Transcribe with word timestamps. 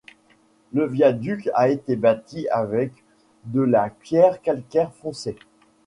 Le 0.73 0.87
viaduc 0.87 1.47
a 1.53 1.69
été 1.69 1.95
bâti 1.95 2.47
avec 2.49 2.91
de 3.45 3.61
la 3.61 3.91
pierre 3.91 4.41
calcaire 4.41 4.91
foncée. 4.95 5.37